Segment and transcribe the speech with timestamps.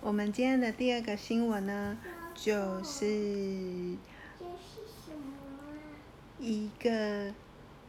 [0.00, 1.98] 我们今天的第二个新闻呢，
[2.32, 3.04] 就是
[6.38, 7.34] 一个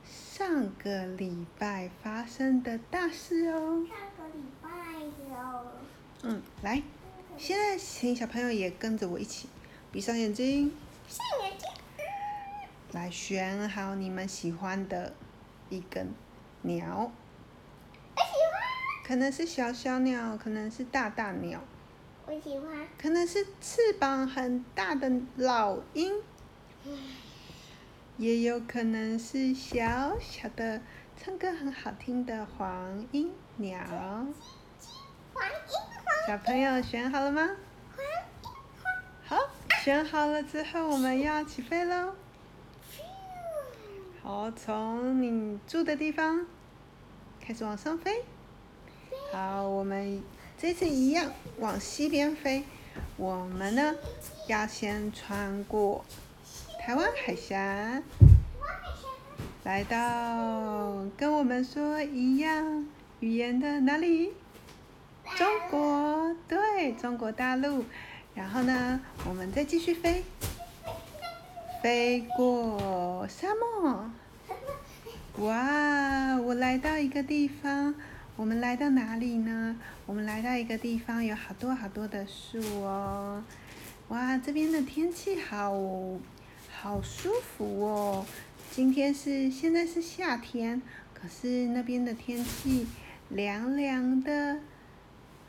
[0.03, 3.85] 上个礼拜发生的大事哦。
[3.87, 4.69] 上个礼拜
[5.35, 5.67] 哦。
[6.23, 6.81] 嗯，来，
[7.37, 9.47] 现在请小朋友也跟着我一起
[9.91, 10.71] 闭上眼睛。
[11.07, 11.69] 闭上眼睛。
[12.91, 15.13] 来选好你们喜欢的
[15.69, 16.11] 一根
[16.63, 17.11] 鸟。
[19.05, 21.61] 可能是小小鸟，可能是大大鸟。
[22.29, 22.87] 我喜欢。
[23.01, 26.13] 可能是翅膀很大的老鹰，
[28.17, 30.79] 也有可能是小小的
[31.17, 33.79] 唱歌很好听的黄莺鸟。
[35.33, 35.79] 黄莺。
[36.27, 37.49] 小朋友选好了吗？
[39.25, 39.35] 好，
[39.83, 42.13] 选好了之后，我们要起飞喽。
[44.21, 46.45] 好，从你住的地方
[47.41, 48.23] 开始往上飞。
[49.31, 50.21] 好，我们
[50.61, 52.65] 这次一样往西边飞。
[53.15, 53.95] 我们呢，
[54.47, 56.03] 要先穿过
[56.81, 58.03] 台湾海峡，
[59.63, 62.85] 来到跟我们说一样
[63.21, 64.33] 语言的哪里？
[65.37, 67.85] 中国，对，中国大陆。
[68.35, 70.25] 然后呢，我们再继续飞，
[71.81, 74.11] 飞过沙漠。
[75.37, 77.95] 哇，我来到一个地方。
[78.39, 79.75] 我们来到哪里呢？
[80.05, 83.43] 我们来到一个地方，有好多好多的树哦。
[84.07, 85.77] 哇，这边的天气好
[86.71, 88.25] 好舒服哦。
[88.71, 90.81] 今天是现在是夏天，
[91.13, 92.87] 可是那边的天气
[93.27, 94.59] 凉凉的，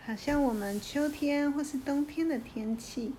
[0.05, 3.15] 好像我们秋天或是冬天的天气，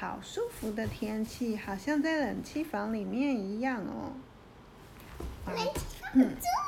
[0.00, 4.14] 好舒服的天气，好像在冷气房里面一样哦。
[6.12, 6.65] 冷气房。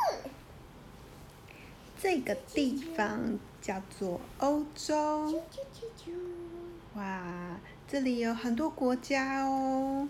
[2.01, 5.43] 这个地方叫做欧洲。
[6.95, 10.09] 哇，这里有很多国家哦，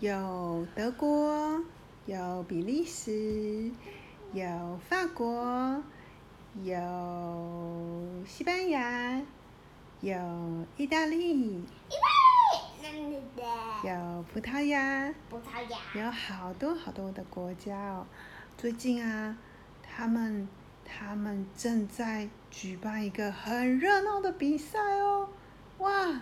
[0.00, 1.62] 有德国，
[2.06, 3.70] 有比利时，
[4.32, 5.80] 有法国，
[6.64, 9.22] 有西班牙，
[10.00, 11.64] 有意大利，
[13.84, 18.06] 有葡萄牙，葡萄牙，有好多好多的国家哦。
[18.58, 19.38] 最近啊，
[19.84, 20.48] 他们。
[21.04, 25.28] 他们正在举办一个很热闹的比赛哦，
[25.78, 26.20] 哇！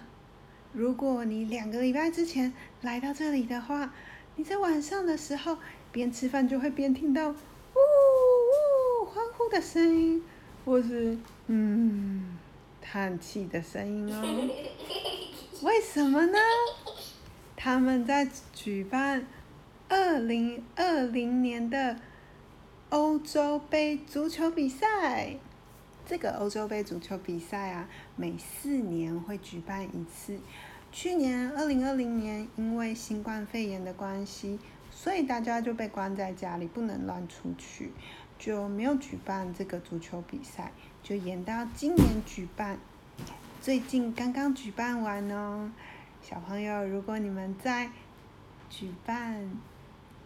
[0.72, 3.92] 如果你两个礼拜之前来到这里的话，
[4.36, 5.58] 你在晚上的时候
[5.92, 10.24] 边吃饭就会边听到呜呜欢呼的声音，
[10.64, 12.38] 或是嗯
[12.80, 14.48] 叹气的声音哦。
[15.62, 16.38] 为什么呢？
[17.54, 19.26] 他们在举办
[19.90, 21.96] 二零二零年的。
[22.90, 25.36] 欧洲杯足球比赛，
[26.04, 30.40] 这个欧洲杯足球比赛啊，每四年会举办一次。
[30.90, 34.58] 去年二零二零年，因为新冠肺炎的关系，
[34.90, 37.92] 所以大家就被关在家里，不能乱出去，
[38.36, 42.76] 就没有举办这个足球比赛，就延到今年举办。
[43.60, 45.70] 最近刚刚举办完哦，
[46.20, 47.88] 小朋友，如果你们在
[48.68, 49.48] 举办。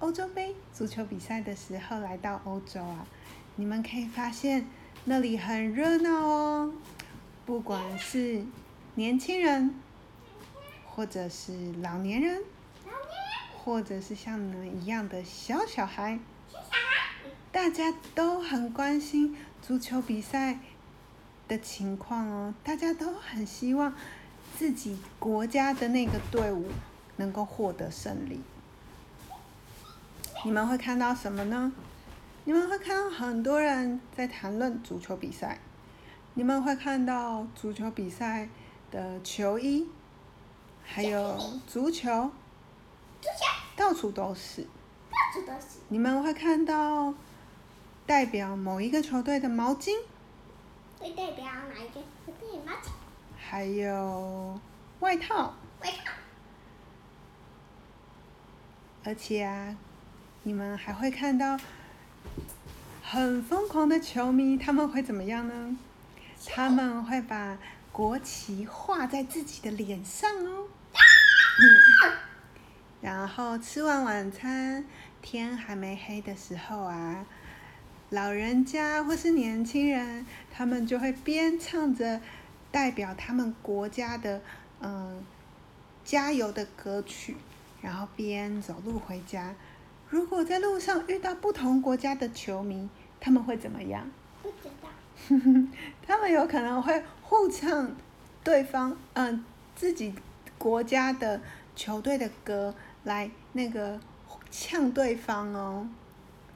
[0.00, 3.06] 欧洲杯足球比赛的时候来到欧洲啊，
[3.56, 4.66] 你们可以发现
[5.05, 6.72] 那里很热闹哦。
[7.47, 8.44] 不管是
[8.97, 9.75] 年轻人，
[10.87, 12.43] 或者是老年人，
[13.56, 16.19] 或者是像你们一样的小小孩，
[17.50, 20.59] 大家都很关心足球比赛
[21.49, 22.55] 的情况哦。
[22.62, 23.94] 大家都很希望
[24.59, 26.69] 自己国家的那个队伍
[27.16, 28.41] 能够获得胜利。
[30.44, 31.72] 你们会看到什么呢？
[32.44, 35.59] 你们会看到很多人在谈论足球比赛，
[36.34, 38.47] 你们会看到足球比赛
[38.91, 39.88] 的球衣，
[40.84, 42.31] 还有足球，
[43.75, 44.66] 到处都是。
[45.88, 47.15] 你们会看到
[48.05, 49.93] 代表某一个球队的毛巾，
[51.00, 52.91] 会代表哪一个球队的毛巾？
[53.38, 54.61] 还有
[55.00, 55.55] 外套。
[55.81, 56.12] 外套。
[59.05, 59.75] 而且啊。
[60.46, 61.58] 你们还会看到
[63.02, 65.76] 很疯狂的球迷，他们会怎么样呢？
[66.46, 67.56] 他们会把
[67.91, 70.69] 国旗画在自己的脸上哦。
[73.00, 74.85] 然后吃完晚餐，
[75.23, 77.25] 天还没黑的时候啊，
[78.11, 82.20] 老人家或是年轻人，他们就会边唱着
[82.70, 84.43] 代表他们国家的
[84.81, 85.25] 嗯
[86.05, 87.35] 加油的歌曲，
[87.81, 89.55] 然后边走路回家。
[90.14, 92.88] 如果在路上遇到不同国家的球迷，
[93.19, 94.08] 他们会怎么样？
[94.44, 94.88] 不知道。
[96.06, 97.90] 他们有可能会互唱
[98.44, 99.44] 对方嗯
[99.75, 100.14] 自己
[100.56, 101.40] 国家的
[101.75, 102.72] 球队的歌
[103.02, 103.99] 来那个
[104.52, 105.88] 呛对方哦。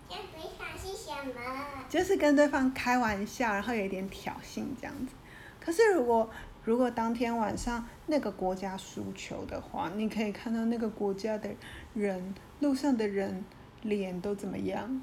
[0.08, 1.84] 呛对方是什么？
[1.88, 5.12] 就是跟对方开玩笑，然后有一点挑衅这样子。
[5.60, 6.30] 可是如果
[6.68, 11.48] 如果当天晚上那个国家输球的话，你可以看到那个国家的
[11.94, 13.42] 人，路上的人
[13.80, 15.00] 脸都怎么样？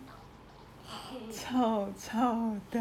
[1.33, 2.79] 臭臭的。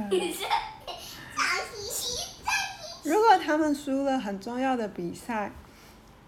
[3.04, 5.50] 如果他们输了很重要的比赛，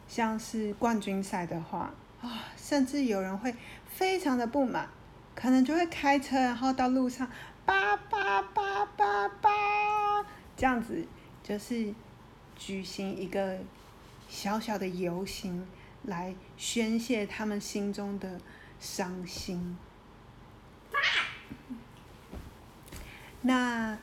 [0.08, 1.92] 像是冠军赛的话，
[2.22, 3.54] 啊，甚至有人会
[3.84, 4.88] 非常的不满，
[5.34, 7.28] 可能就会开车，然后到路上，
[7.66, 9.50] 叭叭叭叭叭，
[10.56, 11.06] 这样子
[11.42, 11.92] 就是
[12.58, 13.58] 举行一个
[14.28, 15.66] 小小的游行，
[16.02, 18.40] 来宣泄他们心中的
[18.80, 19.76] 伤心。
[23.42, 23.98] 那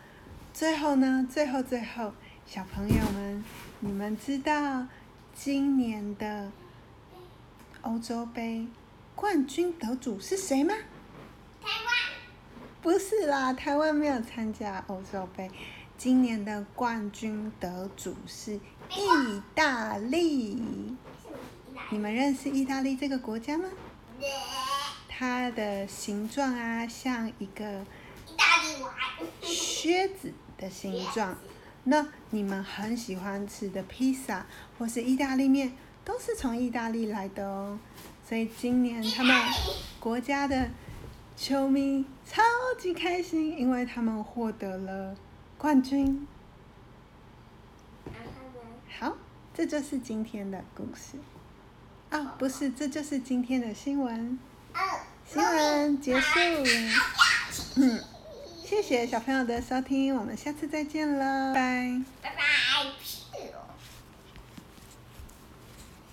[0.54, 1.28] 最后呢？
[1.30, 2.14] 最后最后。
[2.46, 3.44] 小朋友们，
[3.80, 4.86] 你们知道
[5.34, 6.52] 今年的
[7.82, 8.68] 欧洲杯
[9.16, 10.76] 冠军得主是谁吗？
[11.62, 11.94] 台湾。
[12.82, 15.50] 不是啦，台湾没有参加欧洲杯。
[15.98, 20.62] 今年的冠军得主是意大利。
[21.90, 23.66] 你们认识意大利这个国家吗？
[25.07, 27.86] 它的形状啊，像一个
[29.42, 31.38] 靴子的形状。
[31.86, 34.45] 那你们很喜欢吃的披萨
[34.78, 35.74] 或是意大利面，
[36.04, 37.78] 都是从意大利来的哦。
[38.28, 39.36] 所以今年他们
[40.00, 40.69] 国家的
[41.36, 42.42] 球迷超
[42.80, 45.16] 级开心，因为他们获得了
[45.63, 46.27] 冠军。
[49.00, 49.15] 好，
[49.54, 51.18] 这就是今天的故事。
[52.12, 54.38] 哦，不是，这就是今天的新闻。
[55.25, 56.39] 新闻结束。
[57.77, 58.04] 嗯。
[58.62, 62.53] 谢谢小朋友的收听，我们下次再见了，拜拜。